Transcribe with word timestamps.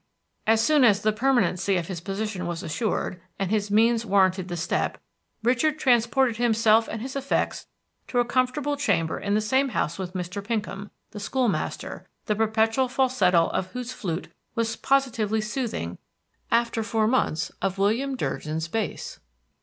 As 0.47 0.63
soon 0.63 0.83
as 0.83 1.03
the 1.03 1.13
permanency 1.13 1.77
of 1.77 1.85
his 1.85 2.01
position 2.01 2.47
was 2.47 2.63
assured, 2.63 3.21
and 3.37 3.51
his 3.51 3.69
means 3.69 4.03
warranted 4.03 4.47
the 4.47 4.57
step, 4.57 4.97
Richard 5.43 5.77
transported 5.77 6.37
himself 6.37 6.87
and 6.87 7.03
his 7.03 7.15
effects 7.15 7.67
to 8.07 8.17
a 8.17 8.25
comfortable 8.25 8.75
chamber 8.75 9.19
in 9.19 9.35
the 9.35 9.41
same 9.41 9.69
house 9.69 9.99
with 9.99 10.15
Mr. 10.15 10.43
Pinkham, 10.43 10.89
the 11.11 11.19
school 11.19 11.47
master, 11.49 12.07
the 12.25 12.33
perpetual 12.35 12.87
falsetto 12.87 13.49
of 13.49 13.67
whose 13.73 13.93
flute 13.93 14.29
was 14.55 14.75
positively 14.75 15.39
soothing 15.39 15.99
after 16.49 16.81
four 16.81 17.05
months 17.05 17.51
of 17.61 17.77
William 17.77 18.15
Durgin's 18.15 18.67
bass. 18.67 19.19